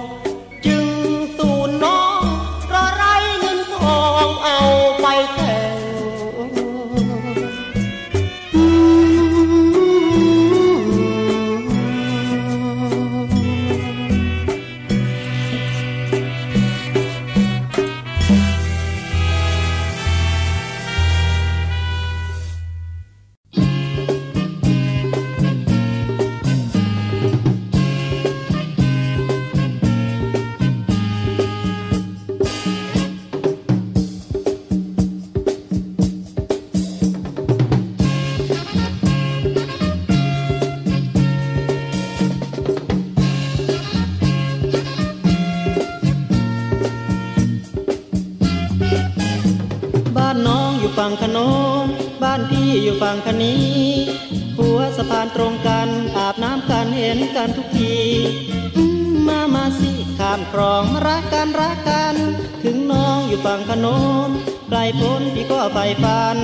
[65.79, 66.39] ใฝ่ฝัน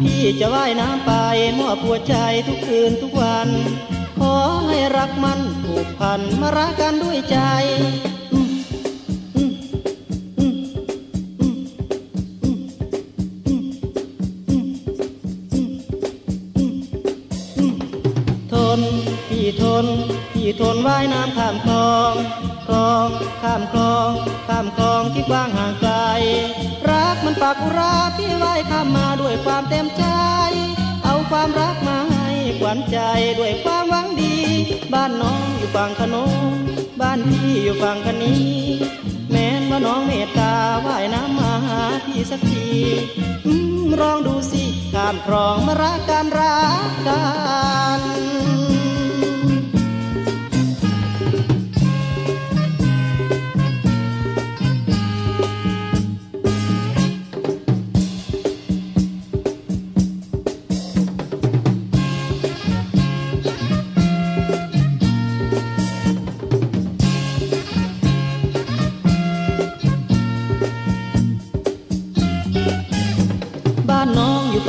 [0.00, 1.12] พี่จะว่ายน้ำไป
[1.58, 2.14] มอบหัวใจ
[2.46, 3.48] ทุกคืนทุกวัน
[4.18, 4.34] ขอ
[4.66, 7.38] ให้รักมันผูกพันมารักกันด้วยใจ
[18.52, 18.80] ทน
[19.28, 19.86] พี่ทน
[20.32, 22.12] พี่ทนว่ายน้ำข้ามคลอง
[22.66, 23.08] คลอง
[23.42, 24.10] ข้ามคลอง
[24.48, 25.94] ข้ามคลองที่กว้างห่างไกล
[27.28, 30.04] มันปากอุราพี่ว่ข้ามมาด้วยความเต็มใจ
[31.04, 32.98] เอาความรักมาให้ขวัญใจ
[33.38, 34.36] ด้วยความหวังดี
[34.92, 36.16] บ้านน้องอยู่ฝั่งขน
[36.50, 36.52] ง
[37.00, 38.50] บ้านพี่อยู่ฝั่งคนี้
[39.30, 40.52] แม้นว่าน้องเมตตา
[40.86, 42.68] ว่ายน้ำมาหาพี่สักที
[43.46, 43.52] อื
[43.84, 44.62] มลองดูสิ
[44.92, 47.22] ข้ามคลองมารักกันรักกั
[47.98, 48.00] น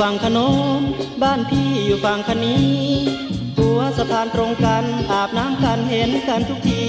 [0.06, 0.38] ั่งขน
[0.78, 0.80] ม
[1.22, 2.68] บ้านพี่อยู่ฝั่งคนี้
[3.56, 6.84] หัวสะพานตรงกันอาบน้ำกันเห็นกันทุกที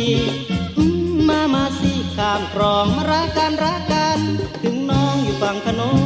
[1.27, 4.19] มามาสิข้ามคลองมารักกันรักกัน
[4.63, 6.01] ถึงน้องอยู่ฝั่งขนม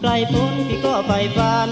[0.00, 1.70] ไกลพ้นพี่ก็ใฝ่ฝัน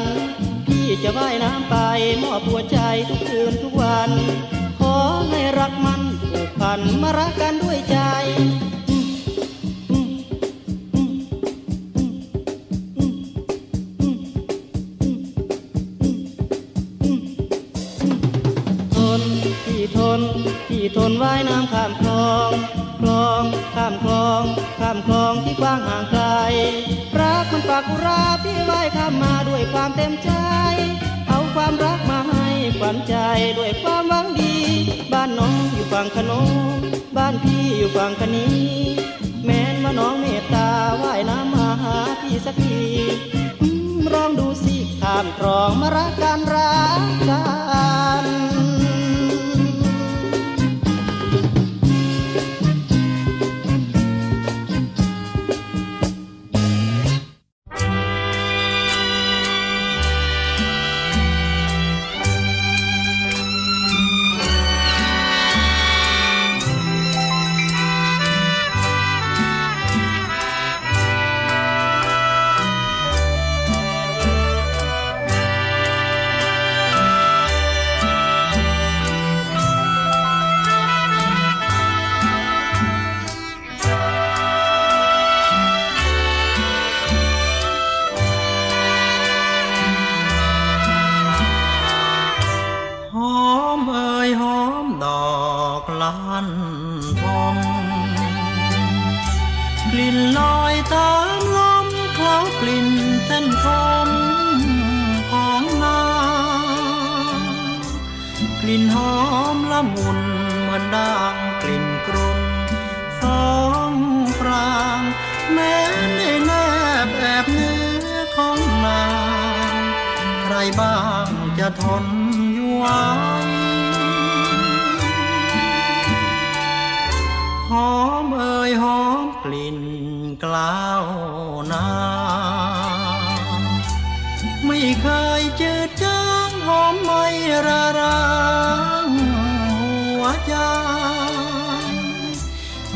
[0.67, 1.77] พี่จะว่ายน้ำไป
[2.23, 4.11] มอบหัวใจทุกคืนทุกวัน
[4.81, 4.97] ขอ
[5.31, 7.99] ให้รักมันผูกพันมารักกันด้วยใจ
[32.93, 33.17] ให้ขวัญใจ
[33.59, 34.55] ด้วยความหวังดี
[35.13, 36.49] บ้านน้องอยู่ฝั่งขนง
[37.17, 38.59] บ้านพี่อยู่ฝั่งคนี้
[39.45, 40.69] แม้นว่าน้องเมตตา
[41.03, 42.83] ว่ายน้ำมาหาพี่สักที
[43.61, 43.69] อื
[43.99, 47.72] มลองดูสิข้ามครองมารักกันรักกัน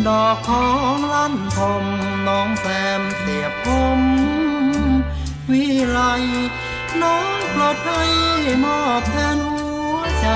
[0.07, 1.84] ดอกของลั่นทม
[2.26, 2.66] น้องแซ
[3.00, 3.66] มเสียบผ
[3.98, 4.00] ม
[5.50, 6.00] วิไล
[7.02, 8.02] น้องปลอดให้
[8.64, 10.28] มอบแทนหัวใจ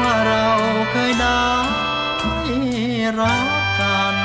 [0.00, 0.48] ว่าเรา
[0.90, 1.46] เคยได้
[3.20, 4.16] รักกัน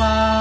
[0.00, 0.39] ลา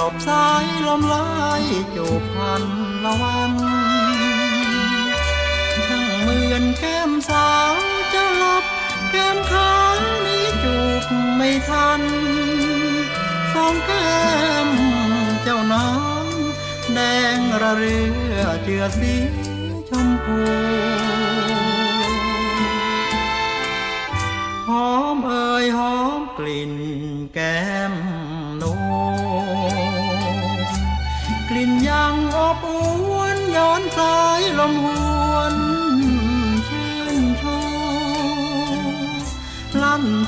[0.00, 1.26] ลบสายลมลา
[1.60, 1.62] ย
[1.96, 2.64] จูบพัน
[3.04, 3.52] ละวัน
[5.86, 7.74] ช่างเหมือนแก้มสาว
[8.12, 8.64] จะหลบ
[9.10, 9.94] แก้มขาว
[10.26, 11.04] นี้จูบ
[11.36, 12.02] ไม่ทัน
[13.52, 14.18] สองแก้
[14.66, 14.68] ม
[15.42, 16.98] เจ้าน้ำแด
[17.36, 17.98] งระเรื
[18.34, 19.14] อเจือสี
[19.88, 20.40] ชมพู
[24.68, 26.72] หอมเอ่ยหอมกลิ่น
[27.34, 27.60] แก้
[27.92, 27.94] ม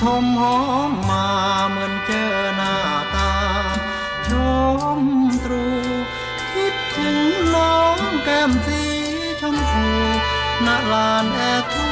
[0.02, 1.26] ทมหอมมา
[1.70, 2.74] เหมือนเจอหน้า
[3.14, 3.32] ตา
[4.28, 4.30] ช
[4.98, 5.00] ม
[5.44, 5.66] ตรู
[6.52, 7.18] คิดถึง
[7.54, 8.82] น้องแก้มสี
[9.40, 9.86] ชมพู
[10.66, 11.91] ณลานแอร์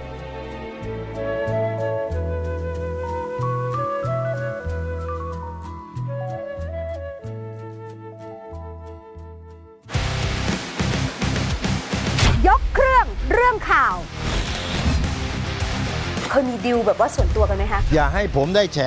[16.71, 18.79] ดิวแบบว่าส่วนตัวกันไหมคะ อย่าให้ผมได้แฉ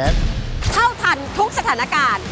[0.72, 2.24] เท่าทันทุกสถานการณ์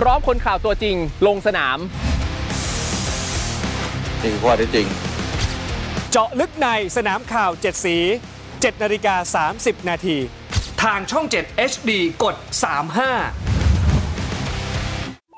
[0.00, 0.96] พร้อมคนข่าวตัวจริง
[1.26, 1.78] ลงสนาม
[4.22, 4.86] นี่คือข้อเท็จจริง
[6.10, 7.96] เจาะลึกในสนามข่าว 7 สี
[8.40, 10.16] 7นาฬิกา 30 นาที
[10.82, 11.90] ทางช่อง 7 HD
[12.22, 12.36] กด
[12.96, 13.51] 35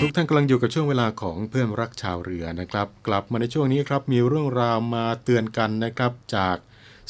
[0.00, 6.56] ทุกท่านกำลังอยู่กับช่วงเวลาของเพื่อนรักชาวเรือนะครับ กลับมาในช่วงนี้ครับมีเรื่องราวมาเตือนกันนะครับ จาก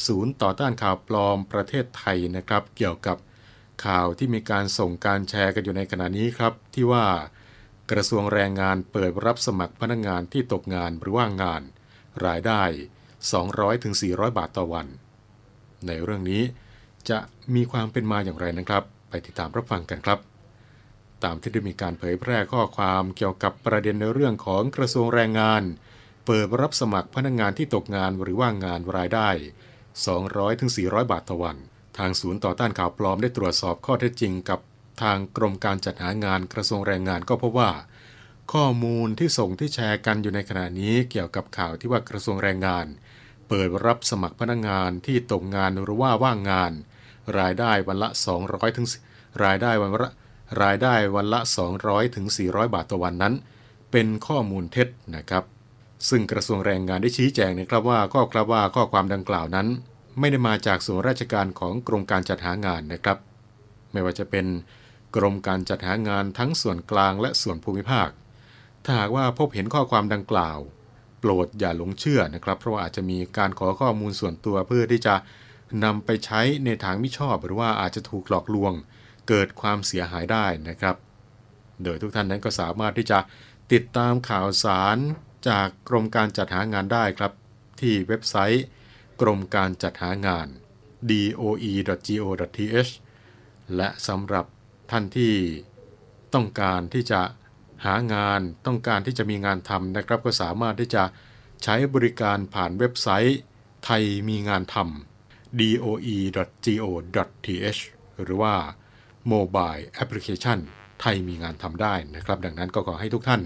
[0.07, 3.17] ศูนย์ต่อต้านข่าวปลอมประเทศไทยนะครับ เกี่ยวกับ
[3.87, 7.07] ข่าวที่มีการส่งการแชร์กันอยู่ในขณะนี้ครับ ที่ว่า
[7.91, 11.63] กระทรวงแรงงานเปิดรับสมัครพนักงานที่ตกงานหรือว่างงาน
[12.27, 12.63] รายได้
[13.71, 14.87] 200-400 บาทต่อวัน
[15.87, 16.43] ในเรื่องนี้
[17.11, 17.19] จะ
[17.55, 20.36] มีความเป็นมาอย่างไรนะครับ ไปติดตามรับฟังกันครับ
[21.25, 25.63] ตามที่ได้มีการเผยแพร่ข้อความเกี่ยวกับประเด็นในเรื่องของกระทรวงแรงงาน
[26.27, 29.29] เปิดรับสมัครพนักงานที่ตกงานหรือว่างงานรายได้
[30.01, 31.57] 200-400 บาทต่อวัน
[31.99, 34.61] ทางศูนย์ต่อต้านข่าวปลอมได้ตรวจสอบข้อเท็จจริงกับ
[35.03, 37.71] ทางกรมการจัดหางานกระทรวงแรงงานก็พบว่า
[38.53, 42.87] ข้อมูลที่ส่งที่แชร์กันอยู่ในขณะนี้เกี่ยวกับข่าวที่ว่ากระทรวงแรงงาน
[43.49, 46.73] เปิดรับสมัครพนักงานที่ตกงานหรือว่าว่างงาน
[47.39, 48.09] รายได้วันละ
[48.43, 48.87] 200ถึง
[49.45, 50.11] รายได้วันละ
[50.63, 51.41] รายได้วันละ
[51.79, 53.35] 200ถึง400 บาทต่อวันนั้น
[53.93, 55.45] เป็นข้อมูลเท็จนะครับ
[56.09, 59.67] ซึ่งกระทรวงแรงงานได้ชี้แจงนะครับว่าข้อครับว่าข้อความดังกล่าวนั้น
[60.19, 63.19] ไม่ได้มาจากส่วนราชการของกรมการจัดหางานนะครับ
[63.93, 64.47] ไม่ว่าจะเป็น
[65.17, 68.09] กรมการจัดหางานทั้งส่วนกลางและส่วนภูมิภาค
[68.85, 70.59] ถ้าหากว่าพบเห็นข้อความดังกล่าว
[71.21, 75.15] โปรดอย่าหลงเชื่อนะครับ เพราะว่าอาจจะมีการขอข้อมูลส่วนตัวเพื่อที่จะ
[75.85, 78.73] นำไปใช้ในทางมิชอบหรือว่าอาจจะถูกหลอกลวง
[79.29, 80.97] เกิดความเสียหายได้นะครับ
[81.83, 83.19] โดยทุกท่านนั้นก็สามารถที่จะ
[83.73, 84.97] ติดตามข่าวสาร
[85.49, 87.33] จากกรมการจัดหางานได้ครับ
[87.81, 88.65] ที่เว็บไซต์
[89.21, 90.47] กรมการจัดหางาน
[91.11, 92.93] doe.go.th
[93.77, 94.47] และสำหรับ
[94.91, 95.35] ท่านที่
[96.35, 97.21] ต้องการที่จะ
[97.85, 101.05] หางานต้องการที่จะมีงานทำนะครับ ก็สามารถที่จะ
[101.63, 103.39] ใช้บริการผ่านเว็บไซต์
[103.85, 106.21] ไทยมีงานทำ doe.go.th
[108.23, 108.55] หรือว่า
[109.33, 110.59] Mobile Application
[111.01, 113.43] ไทยมีงานทำได้นะครับ ดังนั้นก็ขอให้ทุกท่าน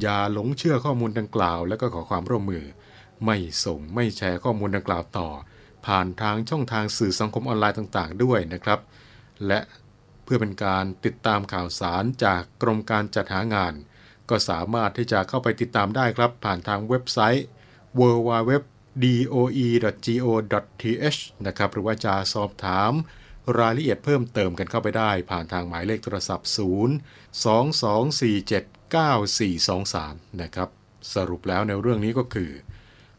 [0.00, 2.64] อย่าหลงเชื่อข้อมูลดังกล่าว และก็ขอความร่วมมือ
[3.24, 5.28] ไม่ส่งไม่แชร์ข้อมูลดังกล่าวต่อ
[5.86, 8.80] ผ่านทางช่องทางสื่อสังคมออนไลน์ต่างๆ ด้วยนะครับ
[9.46, 9.60] และ
[10.24, 13.74] เพื่อเป็นการติดตามข่าวสารจากกรมการจัดหางาน
[14.30, 17.46] ก็สามารถที่จะเข้าไปติดตามได้ครับ ผ่านทางเว็บไซต์
[17.98, 18.70] www.doe.go.th
[21.46, 22.92] นะครับ หรือว่าจะสอบถาม
[23.58, 30.68] รายละเอียดเพิ่มเติมกันเข้าไปได้ผ่านทางหมายเลขโทรศัพท์ 0 2247 9423 นะครับ
[31.14, 32.50] สรุปแล้วในเรื่องนี้ก็คือ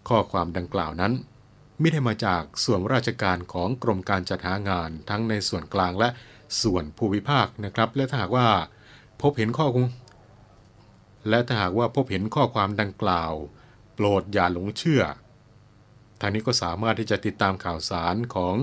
[0.09, 1.13] ข้อความดังกล่าวนั้น
[1.79, 6.09] ไม่ได้มาจากส่วนราชการของกรมการจัดหางานทั้งในส่วนกลางและ
[6.61, 8.47] ส่วนภูมิภาคนะครับ และถ้าหากว่า
[9.21, 9.87] พบเห็นข้อคง
[11.29, 13.33] และถ้าหากว่าพบเห็นข้อความดังกล่าว
[13.95, 15.03] โปรดอย่าหลงเชื่อ
[16.19, 18.55] ทางนี้ก็สามารถที่จะติดตามข่าวสารของ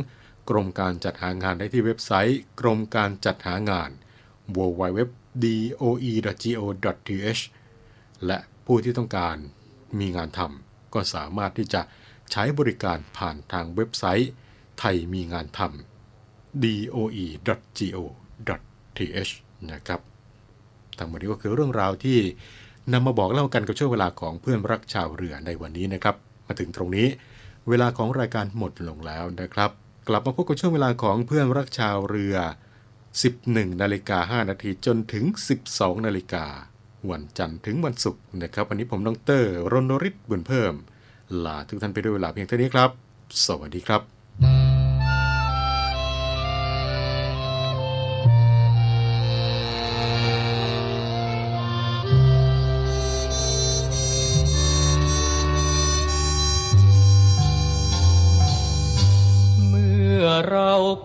[0.49, 3.91] กรมการจัดหางานได้ที่เว็บไซต์ กรมการจัดหางาน
[4.57, 5.43] www.doe.go.th
[8.27, 9.37] และผู้ที่ต้องการ
[9.99, 11.83] มีงานทำก็สามารถที่จะ
[12.33, 14.31] ใช้บริการผ่านทางเว็บไซต์
[14.79, 17.23] ไทยมีงานทำ doe.go.th
[19.73, 20.01] นะครับ
[20.99, 22.19] ทั้งหมดนี้ก็คือเรื่องราวที่
[22.93, 26.17] นำมาบอกเล่ากันกับช่วงเวลาของเพื่อนรักชาวเรือในวันนี้นะครับ
[26.47, 27.07] มาถึงตรงนี้
[27.69, 29.71] เวลาของรายการหมดลงแล้วนะครับ
[30.09, 32.37] กลับมาพบกับช่วงเวลาของเพื่อนรักชาวเรือ
[33.09, 35.25] 11 นาฬิกา 5 นาทีจนถึง
[35.67, 36.47] 12 นาฬิกา
[37.11, 39.13] วันจันทร์ถึงวันศุกร์นะครับ วันนี้ผมดร
[39.73, 40.75] รณริศบุญเพิ่ม
[41.45, 42.91] ลาทุกท่านไปด้วยเวลาเพียงเท่านี้ครับ
[43.47, 44.14] สวัสดีครับ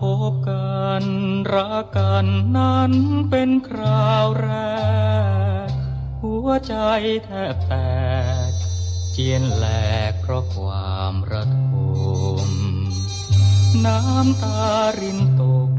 [0.00, 1.04] พบกัน
[1.54, 2.26] รักกัน
[2.56, 2.92] นั้น
[3.30, 4.50] เป็นคราวแร
[5.68, 5.70] ก
[6.22, 6.74] หัวใจ
[7.24, 7.74] แทบแต
[8.48, 8.50] ก
[9.12, 9.66] เจียนแหล
[10.10, 11.62] กเพราะความระท
[12.46, 12.48] ม
[13.86, 14.68] น้ำตา
[14.98, 15.70] รินตก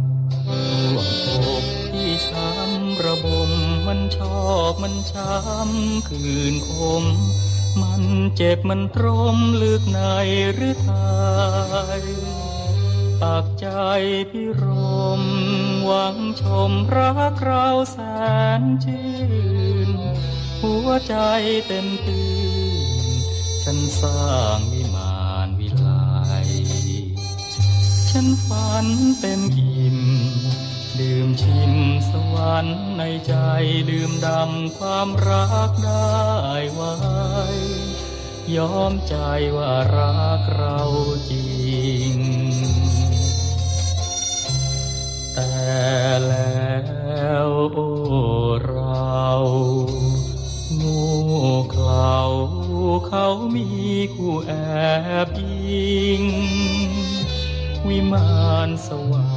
[0.47, 1.31] ร่วงอ
[1.63, 3.51] กที่ช้ำระบม
[3.87, 7.03] มันชอบมันช้ำคืนคม
[7.81, 8.03] มัน
[8.35, 9.05] เจ็บมันตร
[9.35, 9.99] มลึกใน
[10.53, 10.89] หรือไท
[11.99, 12.01] ย
[13.21, 13.67] ปากใจ
[14.31, 14.63] พิร
[15.21, 15.23] ม
[15.85, 17.97] หวังชมรักเราแส
[18.59, 19.09] นชื่
[19.87, 19.89] น
[20.61, 21.15] หัวใจ
[21.67, 22.29] เต็มตื่
[23.05, 23.09] น
[23.63, 25.89] ฉันสร้างวิมานวิไล
[28.09, 28.87] ฉันฝัน
[29.19, 29.99] เต็มอิ่ม
[30.99, 31.73] ดื่มชิม
[32.09, 33.35] สวรรค์ในใจ
[33.89, 36.19] ดื่มดำความรักได้
[36.73, 36.95] ไว้
[38.55, 39.15] ยอมใจ
[39.55, 40.79] ว่ารักเรา
[41.29, 41.60] จริง
[45.83, 47.79] แต่แล้วโอ
[48.65, 49.29] เรา
[50.81, 51.03] ง่
[51.73, 52.17] เขา
[53.07, 53.67] เขามี
[54.15, 54.53] คู่แอ
[55.25, 56.23] บยิง
[57.87, 59.29] วิมานสวั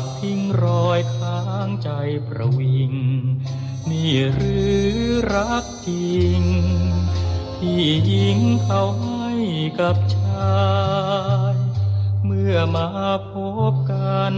[0.00, 1.90] ดทิ้งรอยค้างใจ
[2.28, 2.92] ประวิง
[3.90, 4.56] นี่หรื
[4.88, 4.90] อ
[5.34, 6.42] รักจริง
[7.56, 9.30] ที่หญิงเขาให้
[9.80, 10.56] กับชา
[11.54, 11.56] ย
[12.24, 12.88] เมื่อมา
[13.32, 13.34] พ
[13.70, 13.72] บ
[14.34, 14.36] น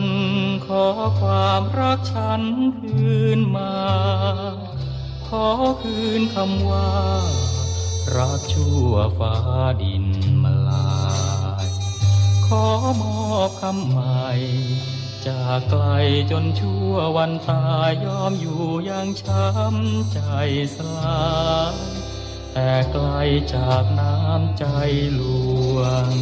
[0.67, 0.87] ขอ
[1.21, 2.43] ความรักฉัน
[2.79, 3.75] คืนมา
[5.29, 5.47] ขอ
[5.83, 6.93] คืนคำว่า
[8.17, 9.35] รักชั่วฟ้า
[9.83, 10.07] ดิน
[10.43, 10.91] มาลา
[11.65, 11.67] ย
[12.47, 12.65] ขอ
[13.01, 14.29] มอบคำใหม่
[15.27, 15.85] จากไกล
[16.31, 20.21] จนชั่ววันตายยอมอยู่อยังช้ำใจ
[20.75, 21.29] สลา
[21.73, 21.77] ย
[22.53, 23.09] แต่ไกล
[23.55, 24.65] จากน้ำใจ
[25.15, 25.23] หล
[25.77, 25.79] ว
[26.11, 26.13] ง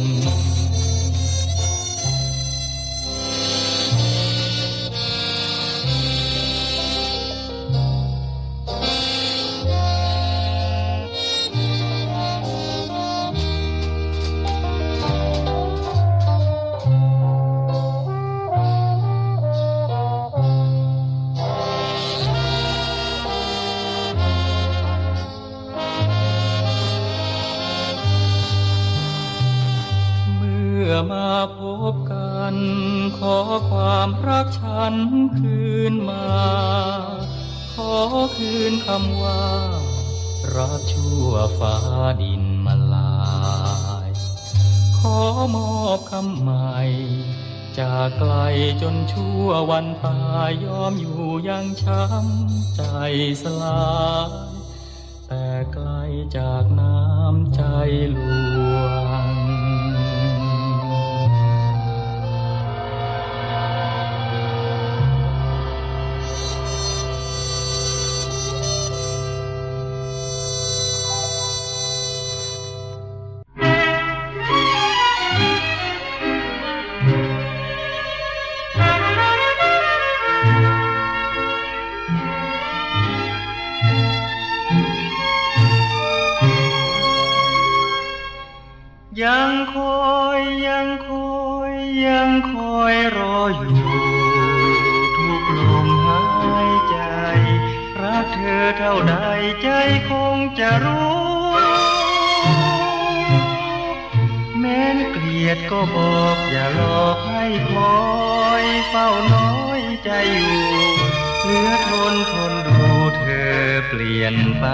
[100.69, 101.15] จะรู้
[104.59, 107.99] แม้นเกลียดก็บอกอย่าหลอกให้คอ
[108.63, 110.67] ยเฝ้าน้อยใจอยู่
[111.41, 112.79] เหลือทนทนดู
[113.17, 113.57] เธอ
[113.87, 114.65] เปลี่ยนไป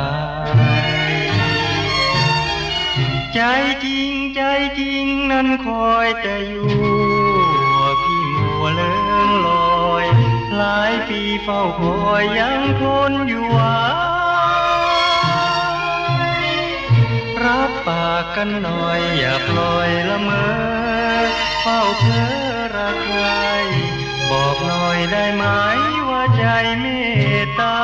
[3.33, 3.39] ใจ
[3.85, 4.41] จริงใจ
[4.79, 6.71] จริงนั้นคอยแต่อยู่
[8.03, 8.93] พี่มัวเลิ
[9.27, 9.49] งล
[9.89, 10.05] อย
[10.57, 14.02] หลายปีเฝ้าคอยยังทนอยู่หวา
[17.87, 20.45] ปากกันหน่อยอย่าปล่อยละเมอ
[21.61, 22.33] เฝ้าเพ้อ
[22.75, 23.25] รักใคร
[24.29, 25.43] บอกหน่อยได้ไหม
[26.09, 26.43] ว่าใจ
[26.81, 26.85] เม
[27.43, 27.77] ตตา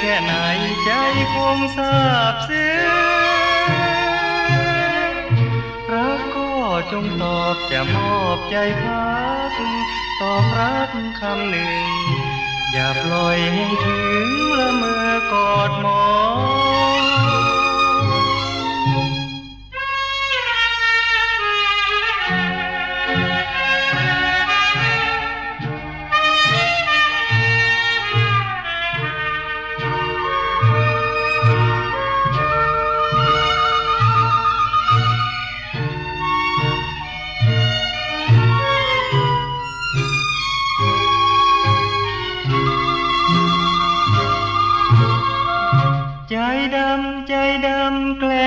[0.00, 0.34] แค่ไหน
[0.84, 0.90] ใจ
[1.34, 1.98] คงทรา
[2.32, 2.70] บซึ้
[5.12, 5.14] ง
[5.92, 6.50] รักก็
[6.92, 9.12] จงตอบจะมอบใจพั
[9.50, 9.52] ก
[10.20, 11.72] ตอบรักคำหนึ่ง
[12.72, 14.28] อย่าปล่อยให้ถึง
[14.58, 16.02] ละเมอกอดหมอ
[17.02, 17.27] น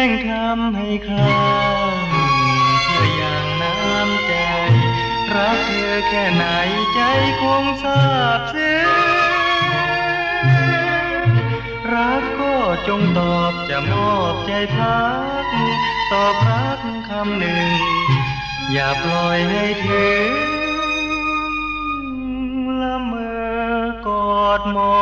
[0.07, 1.39] งทำให้คลา
[2.83, 4.33] เพื่ออย่างน้ำใจ
[5.35, 6.45] รักเธอแค่ไหน
[6.93, 6.99] ใจ
[7.41, 8.03] คงทรา
[8.37, 8.89] บซึ้ง
[11.93, 12.55] รักก็
[12.87, 15.01] จงตอบจะมอบใจพั
[15.43, 15.45] ก
[16.11, 16.79] ตอบรัก
[17.09, 17.69] คำหนึ่ง
[18.71, 20.31] อย่าปล่อยให้ถึง
[22.81, 23.13] ละเม
[23.73, 25.00] อกอดมอน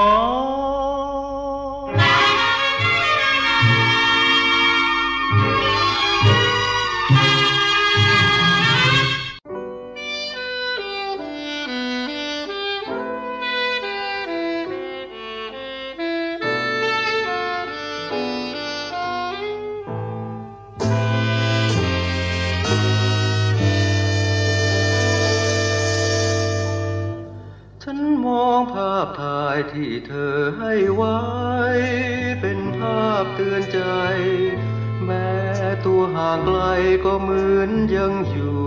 [37.11, 38.59] ก็เหมือนยังอยู่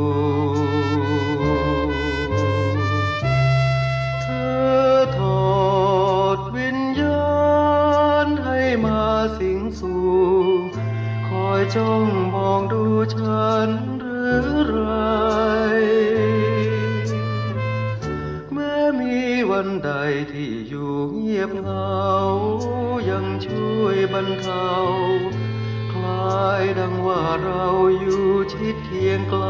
[4.22, 4.26] เธ
[4.90, 5.52] อถอ
[6.36, 7.32] ดวิญญา
[8.24, 9.02] ณให้มา
[9.38, 10.06] สิงสู่
[11.28, 12.84] คอยจ้องมองดู
[13.14, 13.68] ฉัน
[13.98, 14.78] หรือไร
[18.52, 19.16] แม้มี
[19.50, 19.90] วันใด
[20.32, 22.04] ที่อยู่เงียบเหงา
[23.10, 24.70] ยังช่วยบรรเทา
[26.78, 27.64] ดังว่าเรา
[27.98, 29.44] อยู่ชิดเคียงไกล